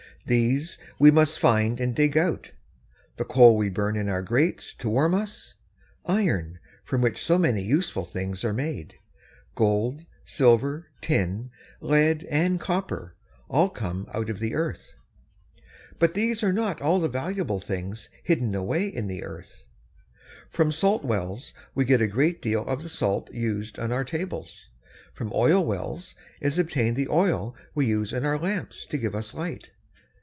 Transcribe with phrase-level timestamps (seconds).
[0.27, 2.51] These we must find and dig out.
[3.17, 5.55] The coal we burn in our grates to warm us;
[6.05, 8.93] iron, from which so many useful things are made;
[9.55, 11.49] gold, silver, tin,
[11.81, 13.15] lead, and copper,
[13.49, 14.93] all come out of the earth.
[15.97, 19.63] But these are not all the valuable things hidden away in the earth.
[20.51, 24.69] From salt wells we get a great deal of the salt used on our tables.
[25.15, 29.33] From oil wells is obtained the oil we use in our lamps to give us
[29.33, 29.71] light.